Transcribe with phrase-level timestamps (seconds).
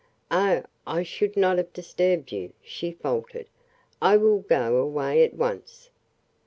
[0.31, 3.45] "Oh, I should not have disturbed you," she faltered.
[4.01, 5.91] "I will go away at once.